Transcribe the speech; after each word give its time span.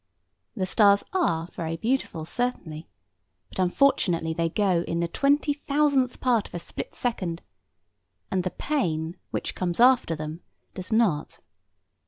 The 0.55 0.65
stars 0.65 1.03
are 1.13 1.45
very 1.53 1.77
beautiful, 1.77 2.25
certainly; 2.25 2.89
but 3.49 3.59
unfortunately 3.59 4.33
they 4.33 4.49
go 4.49 4.81
in 4.87 4.99
the 4.99 5.07
twenty 5.07 5.53
thousandth 5.53 6.19
part 6.19 6.47
of 6.47 6.55
a 6.55 6.59
split 6.59 6.95
second, 6.95 7.43
and 8.31 8.43
the 8.43 8.49
pain 8.49 9.15
which 9.29 9.53
comes 9.53 9.79
after 9.79 10.15
them 10.15 10.41
does 10.73 10.91
not. 10.91 11.39